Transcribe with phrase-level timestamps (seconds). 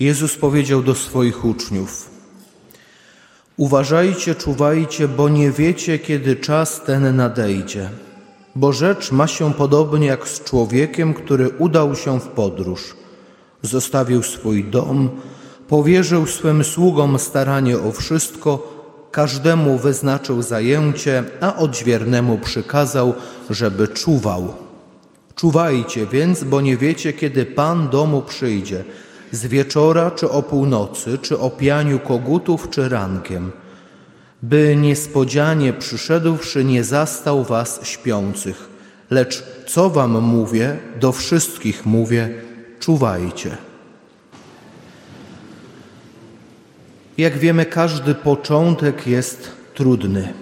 [0.00, 2.10] Jezus powiedział do swoich uczniów:
[3.56, 7.90] Uważajcie, czuwajcie, bo nie wiecie, kiedy czas ten nadejdzie.
[8.56, 12.96] Bo rzecz ma się podobnie jak z człowiekiem, który udał się w podróż.
[13.62, 15.10] Zostawił swój dom,
[15.68, 18.72] powierzył swym sługom staranie o wszystko,
[19.10, 23.14] każdemu wyznaczył zajęcie, a odźwiernemu przykazał,
[23.50, 24.54] żeby czuwał.
[25.34, 28.84] Czuwajcie więc, bo nie wiecie, kiedy Pan domu przyjdzie–
[29.32, 33.52] z wieczora czy o północy, czy o pianiu kogutów, czy rankiem,
[34.42, 38.68] by niespodzianie przyszedłszy nie zastał was śpiących.
[39.10, 42.30] Lecz co wam mówię, do wszystkich mówię,
[42.80, 43.56] czuwajcie.
[47.18, 50.32] Jak wiemy, każdy początek jest trudny.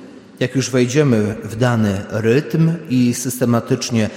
[0.40, 4.10] Jak już wejdziemy w dany rytm i systematycznie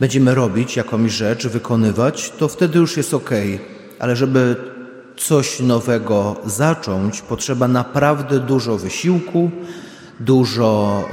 [0.00, 3.30] będziemy robić jakąś rzecz, wykonywać, to wtedy już jest ok
[3.98, 4.56] ale żeby
[5.16, 9.50] coś nowego zacząć, potrzeba naprawdę dużo wysiłku,
[10.20, 11.04] dużo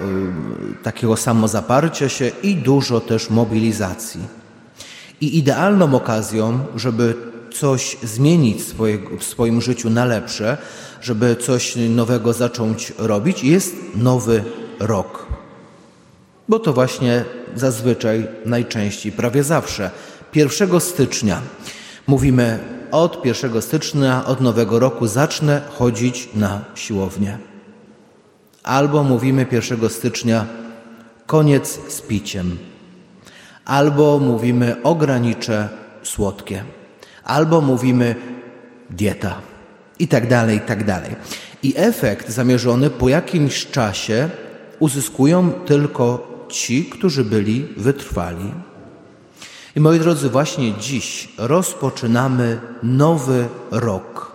[0.80, 4.22] y, takiego samozaparcia się i dużo też mobilizacji.
[5.22, 7.14] I idealną okazją, żeby
[7.53, 8.61] coś zmienić
[9.20, 10.58] w swoim życiu na lepsze,
[11.02, 14.44] żeby coś nowego zacząć robić, jest nowy
[14.80, 15.25] rok.
[16.49, 19.92] Bo to właśnie zazwyczaj, najczęściej, prawie zawsze,
[20.36, 21.42] 1 stycznia
[22.08, 27.37] mówimy od 1 stycznia, od nowego roku zacznę chodzić na siłownię.
[28.63, 30.45] Albo mówimy 1 stycznia
[31.25, 32.57] koniec z piciem.
[33.65, 35.69] Albo mówimy ograniczę
[36.03, 36.63] słodkie.
[37.23, 38.15] Albo mówimy
[38.89, 39.35] dieta.
[39.99, 41.15] I tak dalej, i tak dalej.
[41.63, 44.30] I efekt zamierzony po jakimś czasie
[44.80, 48.52] uzyskują tylko ci, którzy byli wytrwali.
[49.75, 54.31] I moi drodzy, właśnie dziś rozpoczynamy nowy rok.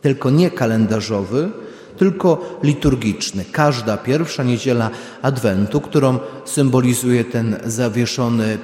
[0.00, 1.50] Tylko nie kalendarzowy,
[1.96, 3.44] tylko liturgiczny.
[3.52, 4.90] Każda pierwsza niedziela
[5.22, 8.58] Adwentu, którą symbolizuje ten zawieszony,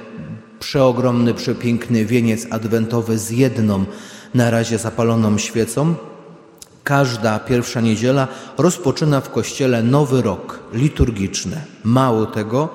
[0.59, 3.85] przeogromny, przepiękny wieniec adwentowy z jedną
[4.33, 5.95] na razie zapaloną świecą,
[6.83, 8.27] każda pierwsza niedziela
[8.57, 11.61] rozpoczyna w kościele nowy rok liturgiczny.
[11.83, 12.69] Mało tego,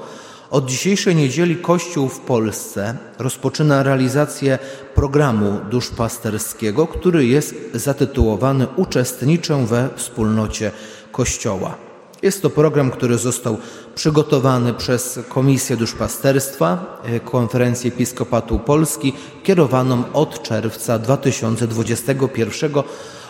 [0.52, 4.58] od dzisiejszej niedzieli Kościół w Polsce rozpoczyna realizację
[4.94, 10.70] programu duszpasterskiego, który jest zatytułowany Uczestniczę we wspólnocie
[11.12, 11.74] Kościoła.
[12.22, 13.56] Jest to program, który został
[13.94, 19.12] przygotowany przez Komisję Duszpasterstwa e, Konferencji Episkopatu Polski,
[19.44, 22.72] kierowaną od czerwca 2021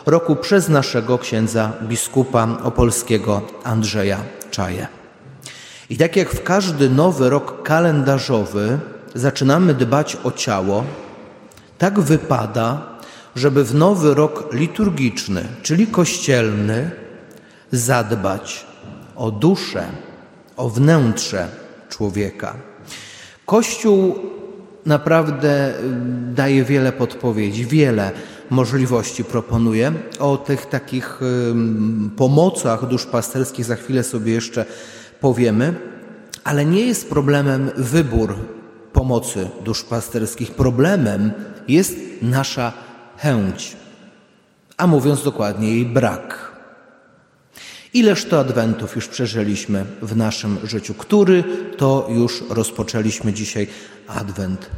[0.07, 5.02] roku przez naszego księdza biskupa opolskiego Andrzeja Czaje.
[5.91, 8.79] I tak jak w każdy nowy rok kalendarzowy
[9.15, 10.85] zaczynamy dbać o ciało,
[11.79, 12.87] tak wypada,
[13.37, 16.91] żeby w nowy rok liturgiczny, czyli kościelny,
[17.73, 18.67] zadbać
[19.17, 19.85] o duszę,
[20.57, 21.49] o wnętrze
[21.89, 22.55] człowieka.
[23.47, 24.19] Kościół
[24.87, 25.75] naprawdę y,
[26.35, 28.11] daje wiele podpowiedzi, wiele
[28.51, 29.93] możliwości proponuje.
[30.19, 31.21] O tych takich
[32.17, 34.65] pomocach duszpasterskich za chwilę sobie jeszcze
[35.23, 35.75] powiemy,
[36.45, 38.35] ale nie jest problemem wybór
[38.93, 40.55] pomocy duszpasterskich.
[40.55, 41.33] Problemem
[41.69, 42.73] jest nasza
[43.17, 43.77] chęć,
[44.77, 46.53] a mówiąc dokładnie, jej brak.
[47.95, 50.95] Ileż to adwentów już przeżyliśmy w naszym życiu?
[50.95, 51.45] Który
[51.77, 53.67] to już rozpoczęliśmy dzisiaj
[54.09, 54.71] adwent?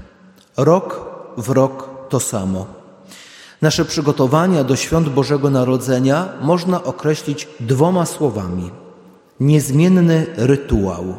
[0.57, 1.01] Rok
[1.37, 2.67] w rok to samo.
[3.63, 8.71] Nasze przygotowania do świąt Bożego Narodzenia można określić dwoma słowami–
[9.41, 11.15] niezmienny rytuał.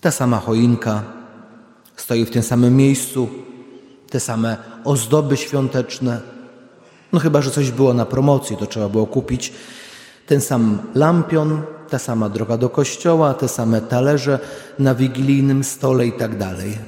[0.00, 1.02] Ta sama choinka
[1.96, 3.28] stoi w tym samym miejscu,
[4.10, 6.20] te same ozdoby świąteczne.
[7.12, 9.52] No chyba, że coś było na promocji, to trzeba było kupić.
[10.26, 14.38] Ten sam lampion, ta sama droga do kościoła, te same talerze
[14.78, 16.78] na wigilijnym stole i tak dalej.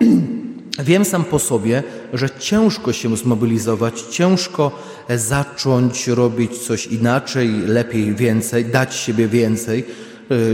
[0.84, 1.82] Wiem sam po sobie,
[2.12, 4.72] że ciężko się zmobilizować, ciężko
[5.08, 9.84] zacząć robić coś inaczej, lepiej więcej, dać siebie więcej,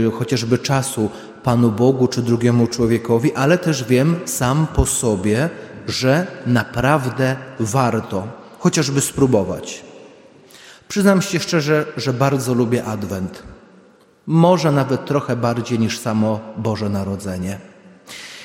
[0.07, 1.09] y, chociażby czasu
[1.43, 5.49] Panu Bogu czy drugiemu człowiekowi, ale też wiem sam po sobie,
[5.87, 8.27] że naprawdę warto
[8.59, 9.83] chociażby spróbować.
[10.87, 13.43] Przyznam się szczerze, że bardzo lubię Adwent.
[14.27, 17.59] Może nawet trochę bardziej niż samo Boże Narodzenie.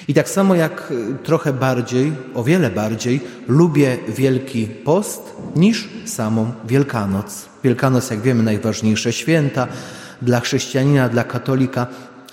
[0.09, 6.53] I tak samo jak y, trochę bardziej, o wiele bardziej lubię Wielki Post niż samą
[6.65, 7.49] Wielkanoc.
[7.65, 9.69] Wielkanoc, jak wiemy, najważniejsze święta
[10.23, 11.87] dla chrześcijanina, dla katolika,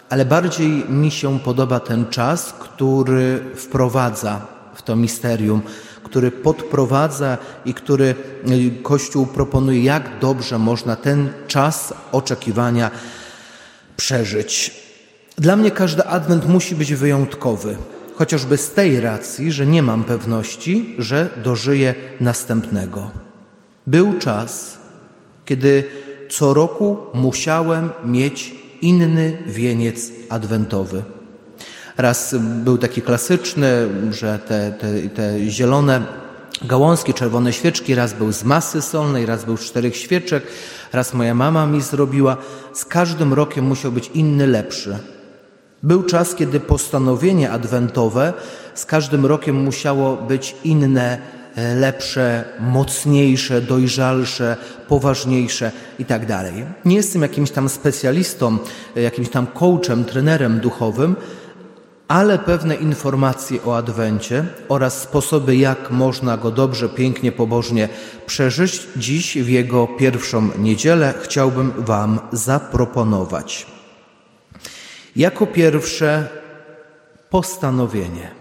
[0.10, 5.62] ale bardziej mi się podoba ten czas, który wprowadza w to misterium,
[6.04, 8.16] który podprowadza i który
[8.52, 12.92] y, Kościół proponuje, jak dobrze można ten czas oczekiwania
[13.98, 14.89] przeżyć.
[15.40, 17.78] Dla mnie każdy adwent musi być wyjątkowy,
[18.16, 23.12] chociażby z tej racji, że nie mam pewności, że dożyję następnego.
[23.88, 24.78] Był czas,
[25.46, 25.84] kiedy
[26.30, 31.04] co roku musiałem mieć inny wieniec adwentowy.
[31.98, 33.68] Raz był taki klasyczny,
[34.12, 36.04] że te, te, te zielone
[36.62, 40.44] gałązki, czerwone świeczki, raz był z masy solnej, raz był z czterech świeczek,
[40.94, 42.38] raz moja mama mi zrobiła.
[42.74, 45.00] Z każdym rokiem musiał być inny, lepszy.
[45.84, 48.34] Był czas, kiedy postanowienie adwentowe
[48.74, 51.18] z każdym rokiem musiało być inne,
[51.56, 56.22] e, lepsze, mocniejsze, dojrzalsze, poważniejsze i tak.
[56.86, 58.58] Nie jestem jakimś tam specjalistą,
[58.96, 61.16] e, jakimś tam coachem, trenerem duchowym,
[62.08, 67.90] ale pewne informacje o Adwencie oraz sposoby, jak można go dobrze, pięknie, pobożnie
[68.26, 73.79] przeżyć, dziś w jego pierwszą niedzielę chciałbym Wam zaproponować.
[75.16, 76.28] Jako pierwsze
[77.30, 78.32] postanowienie.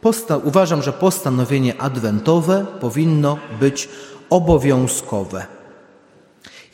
[0.00, 3.88] Posta uważam, że postanowienie adwentowe powinno być
[4.30, 5.46] obowiązkowe.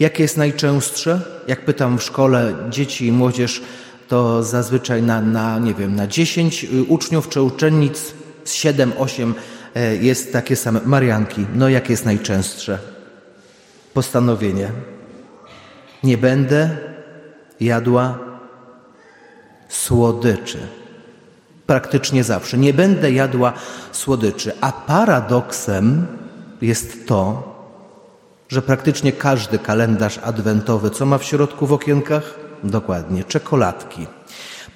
[0.01, 1.21] Jakie jest najczęstsze?
[1.49, 3.63] Jak pytam w szkole dzieci i młodzież,
[4.09, 8.15] to zazwyczaj na, na nie wiem, na 10 uczniów czy uczennic
[8.45, 9.33] z 7-8
[9.75, 10.81] e, jest takie same.
[10.85, 12.79] Marianki, no jakie jest najczęstsze?
[13.95, 14.71] Postanowienie.
[16.05, 16.71] Nie będę
[17.61, 18.32] jadła
[19.73, 20.59] słodyczy.
[21.67, 22.59] Praktycznie zawsze.
[22.59, 23.53] Nie będę jadła
[23.93, 24.53] słodyczy.
[24.61, 26.07] A paradoksem
[26.63, 27.53] jest to,
[28.49, 32.35] że praktycznie każdy kalendarz adwentowy, co ma w środku w okienkach?
[32.65, 34.07] Dokładnie, czekoladki.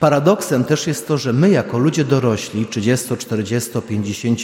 [0.00, 4.38] Paradoksem też jest to, że my jako ludzie dorośli, 30, 40, 50,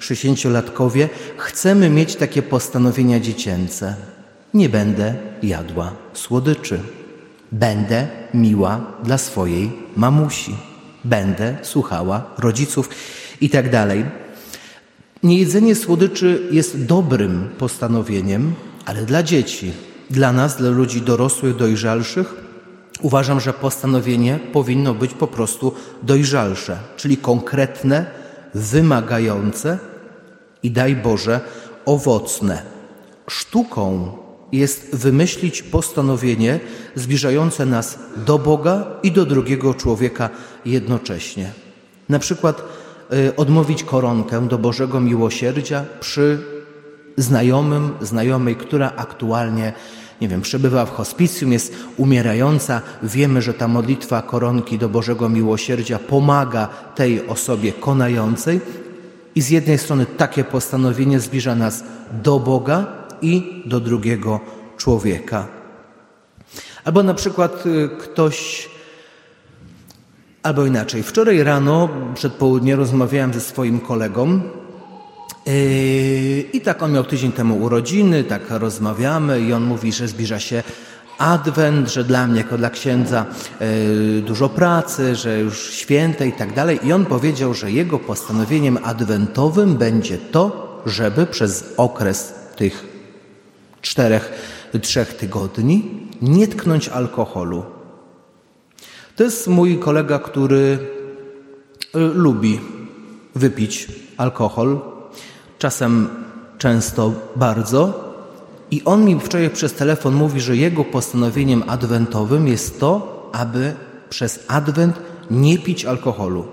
[0.00, 3.96] 60-latkowie, chcemy mieć takie postanowienia dziecięce.
[4.54, 6.80] Nie będę jadła słodyczy.
[7.52, 10.56] Będę miła dla swojej mamusi.
[11.04, 12.88] Będę słuchała rodziców
[13.40, 14.04] i tak dalej.
[15.22, 18.54] Niejedzenie słodyczy jest dobrym postanowieniem,
[18.84, 19.72] ale dla dzieci,
[20.10, 22.34] dla nas, dla ludzi dorosłych, dojrzalszych,
[23.02, 28.06] uważam, że postanowienie powinno być po prostu dojrzalsze, czyli konkretne,
[28.54, 29.78] wymagające
[30.62, 31.40] i daj Boże
[31.84, 32.62] owocne.
[33.28, 34.12] Sztuką
[34.58, 36.60] jest wymyślić postanowienie
[36.94, 40.30] zbliżające nas do Boga i do drugiego człowieka
[40.64, 41.50] jednocześnie.
[42.08, 42.62] Na przykład
[43.12, 46.38] y, odmówić koronkę do Bożego miłosierdzia przy
[47.16, 49.72] znajomym, znajomej, która aktualnie,
[50.20, 52.80] nie wiem, przebywa w hospicjum, jest umierająca.
[53.02, 58.60] Wiemy, że ta modlitwa koronki do Bożego miłosierdzia pomaga tej osobie konającej.
[59.34, 61.84] I z jednej strony takie postanowienie zbliża nas
[62.22, 64.40] do Boga, i do drugiego
[64.76, 65.46] człowieka.
[66.84, 68.68] Albo na przykład y, ktoś,
[70.42, 71.02] albo inaczej.
[71.02, 74.40] Wczoraj rano, przed południem, rozmawiałem ze swoim kolegą.
[75.46, 75.52] Yy,
[76.52, 80.62] I tak on miał tydzień temu urodziny, tak rozmawiamy, i on mówi, że zbliża się
[81.18, 83.26] Adwent, że dla mnie jako dla księdza
[83.60, 86.80] yy, dużo pracy, że już święte i tak dalej.
[86.82, 92.95] I on powiedział, że jego postanowieniem adwentowym będzie to, żeby przez okres tych
[93.96, 94.32] czterech,
[94.82, 97.64] trzech tygodni nie tknąć alkoholu.
[99.16, 100.78] To jest mój kolega, który
[101.94, 102.60] e, lubi
[103.34, 104.80] wypić alkohol,
[105.58, 106.08] czasem
[106.58, 107.80] często bardzo.
[108.70, 112.92] I on mi wczoraj przez telefon mówi, że jego postanowieniem adwentowym jest to,
[113.32, 113.74] aby
[114.10, 115.00] przez adwent
[115.30, 116.44] nie pić alkoholu.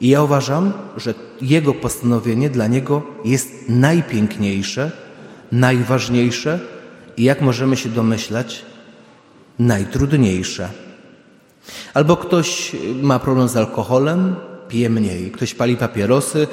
[0.00, 4.90] I ja uważam, że jego postanowienie dla niego jest najpiękniejsze,
[5.52, 6.79] najważniejsze
[7.16, 8.64] i jak możemy się domyślać,
[9.58, 10.68] najtrudniejsze.
[11.94, 14.36] Albo ktoś ma problem z alkoholem,
[14.68, 15.30] pije mniej.
[15.30, 16.46] Ktoś pali papierosy,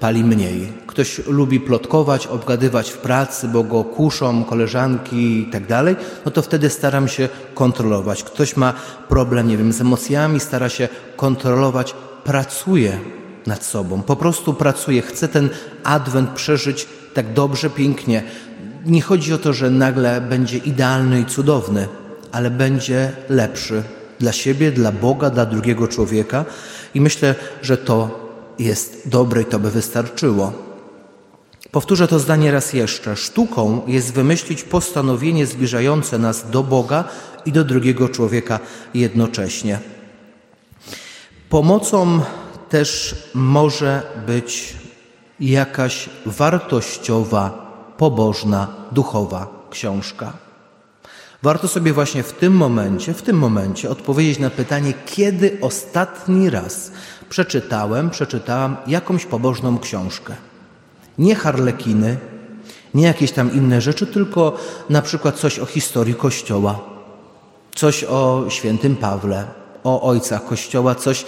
[0.00, 0.72] pali mniej.
[0.86, 6.42] Ktoś lubi plotkować, obgadywać w pracy, bo go kuszą koleżanki i tak dalej, no to
[6.42, 8.22] wtedy staram się kontrolować.
[8.22, 8.74] Ktoś ma
[9.08, 11.94] problem, nie wiem, z emocjami, stara się kontrolować,
[12.24, 12.98] pracuje
[13.46, 15.50] nad sobą, po prostu pracuje, chce ten
[15.84, 18.22] adwent przeżyć tak dobrze, pięknie,
[18.86, 21.88] nie chodzi o to, że nagle będzie idealny i cudowny,
[22.32, 23.82] ale będzie lepszy
[24.18, 26.44] dla siebie, dla Boga, dla drugiego człowieka
[26.94, 28.26] i myślę, że to
[28.58, 30.52] jest dobre i to by wystarczyło.
[31.70, 33.16] Powtórzę to zdanie raz jeszcze.
[33.16, 37.04] Sztuką jest wymyślić postanowienie zbliżające nas do Boga
[37.46, 38.60] i do drugiego człowieka
[38.94, 39.78] jednocześnie.
[41.48, 42.20] Pomocą
[42.68, 44.74] też może być
[45.40, 47.65] jakaś wartościowa,
[47.98, 50.32] pobożna, duchowa książka.
[51.42, 56.92] Warto sobie właśnie w tym momencie, w tym momencie odpowiedzieć na pytanie, kiedy ostatni raz
[57.28, 60.34] przeczytałem, przeczytałam jakąś pobożną książkę.
[61.18, 62.16] Nie harlekiny,
[62.94, 64.56] nie jakieś tam inne rzeczy, tylko
[64.90, 66.80] na przykład coś o historii Kościoła,
[67.74, 69.44] coś o świętym Pawle,
[69.84, 71.24] o ojcach Kościoła, coś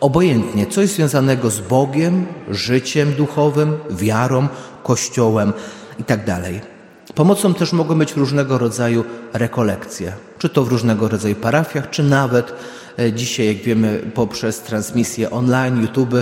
[0.00, 4.48] obojętnie, coś związanego z Bogiem, życiem duchowym, wiarą,
[4.82, 5.52] Kościołem
[6.00, 6.24] itd.
[6.24, 6.80] Tak
[7.14, 12.52] Pomocą też mogą być różnego rodzaju rekolekcje, czy to w różnego rodzaju parafiach, czy nawet
[12.98, 16.14] e, dzisiaj, jak wiemy, poprzez transmisje online, YouTube.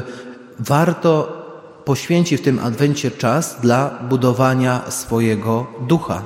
[0.58, 1.38] Warto
[1.84, 6.22] poświęcić w tym adwencie czas dla budowania swojego ducha.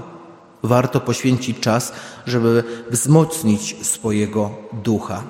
[0.62, 1.92] Warto poświęcić czas,
[2.26, 5.22] żeby wzmocnić swojego ducha.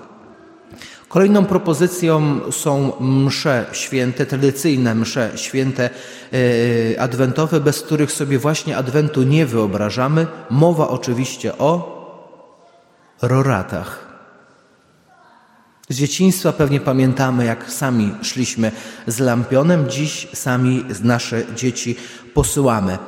[1.12, 5.90] Kolejną propozycją są msze święte, tradycyjne msze święte
[6.92, 10.26] e, adwentowe, bez których sobie właśnie adwentu nie wyobrażamy.
[10.50, 12.02] Mowa oczywiście o
[13.22, 14.06] roratach.
[15.88, 18.72] Z dzieciństwa pewnie pamiętamy, jak sami szliśmy
[19.06, 21.96] z lampionem, dziś sami nasze dzieci
[22.34, 22.98] posyłamy.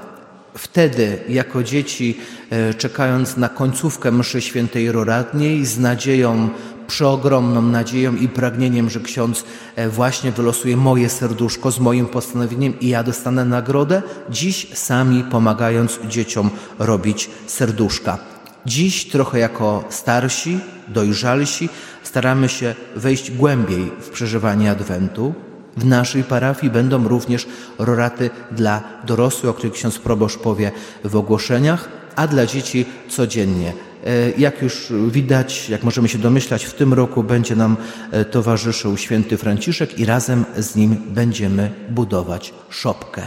[0.55, 2.19] Wtedy, jako dzieci,
[2.51, 6.49] e, czekając na końcówkę mszy świętej roratniej, z nadzieją
[6.87, 9.45] przeogromną nadzieją i pragnieniem, że ksiądz
[9.77, 15.99] e, właśnie wylosuje moje serduszko z moim postanowieniem i ja dostanę nagrodę, dziś sami pomagając
[16.09, 18.19] dzieciom robić serduszka.
[18.67, 21.69] Dziś trochę jako starsi, dojrzalsi
[22.03, 25.35] staramy się wejść głębiej w przeżywanie Adwentu.
[25.77, 27.47] W naszej parafii będą również
[27.79, 30.73] roraty dla dorosłych, o których ksiądz proboszcz powie
[31.05, 33.73] w ogłoszeniach, a dla dzieci codziennie.
[34.05, 37.77] E, jak już widać, jak możemy się domyślać, w tym roku będzie nam
[38.11, 43.27] e, towarzyszył święty Franciszek i razem z nim będziemy budować szopkę.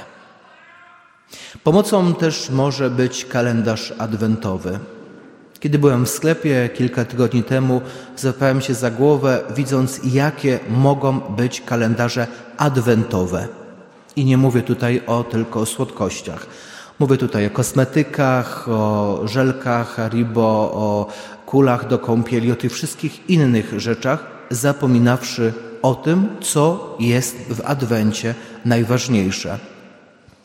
[1.63, 4.79] Pomocą też może być kalendarz adwentowy.
[5.59, 7.81] Kiedy byłem w sklepie kilka tygodni temu,
[8.17, 13.47] złapałem się za głowę, widząc, jakie mogą być kalendarze adwentowe.
[14.15, 16.47] I nie mówię tutaj o tylko o słodkościach.
[16.99, 21.07] Mówię tutaj o kosmetykach, o żelkach Haribo, o
[21.45, 28.35] kulach do kąpieli, o tych wszystkich innych rzeczach, zapominawszy o tym, co jest w Adwencie
[28.65, 29.59] najważniejsze.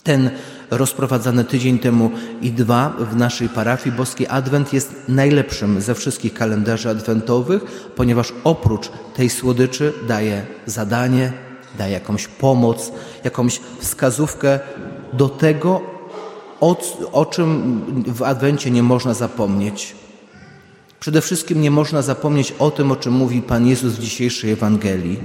[0.03, 0.31] Ten
[0.71, 2.11] rozprowadzany tydzień temu
[2.43, 8.91] i dwa w naszej parafii Boski Adwent jest najlepszym ze wszystkich kalendarzy adwentowych, ponieważ oprócz
[9.15, 11.33] tej słodyczy daje zadanie,
[11.79, 12.93] daje jakąś pomoc,
[13.25, 14.61] jakąś wskazówkę
[15.13, 16.02] do tego,
[16.63, 16.77] o,
[17.13, 19.95] o czym w Adwencie nie można zapomnieć.
[21.01, 25.19] Przede wszystkim nie można zapomnieć o tym, o czym mówi Pan Jezus w dzisiejszej Ewangelii.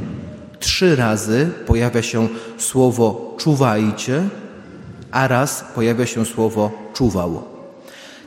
[0.60, 2.28] Trzy razy pojawia się
[2.58, 4.24] słowo czuwajcie,
[5.12, 7.44] a raz pojawia się słowo czuwał.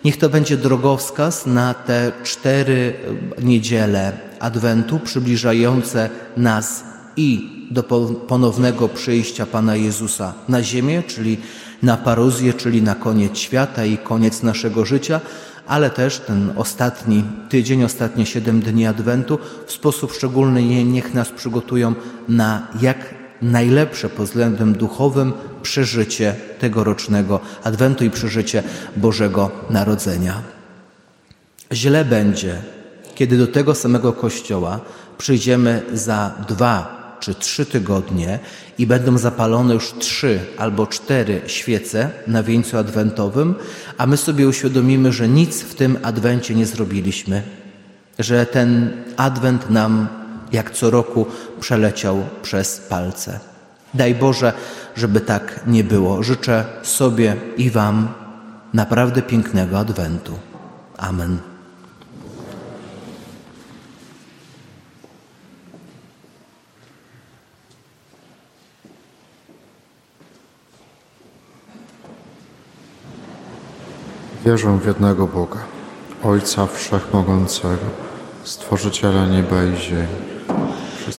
[0.05, 2.95] Niech to będzie drogowskaz na te cztery
[3.43, 6.85] niedziele Adwentu przybliżające nas
[7.17, 7.83] i do
[8.29, 11.39] ponownego przyjścia Pana Jezusa na ziemię, czyli
[11.83, 15.21] na paruzję, czyli na koniec świata i koniec naszego życia,
[15.67, 21.95] ale też ten ostatni tydzień, ostatnie siedem dni Adwentu w sposób szczególny niech nas przygotują
[22.29, 25.33] na jak najlepsze pod względem duchowym
[25.63, 28.63] przeżycie tegorocznego Adwentu i przeżycie
[28.97, 30.43] Bożego Narodzenia.
[31.73, 32.63] Źle będzie,
[33.15, 34.81] kiedy do tego samego Kościoła
[35.19, 38.39] przyjdziemy za dwa czy trzy tygodnie
[38.79, 43.55] i będą zapalone już trzy albo cztery świece na wieńcu adwentowym,
[43.99, 47.43] a my sobie uświadomimy, że nic w tym adwencie nie zrobiliśmy,
[48.19, 50.09] że ten adwent nam
[50.53, 51.27] jak co roku
[51.61, 53.41] przeleciał przez palce.
[53.95, 54.53] Daj Boże,
[54.97, 56.23] żeby tak nie było.
[56.23, 58.09] Życzę sobie i Wam
[58.75, 60.39] naprawdę pięknego adwentu.
[60.97, 61.50] Amen.
[74.51, 75.59] Wierzę w jednego Boga,
[76.25, 77.87] Ojca Wszechmogącego,
[78.45, 80.40] Stworzyciela nieba i ziemi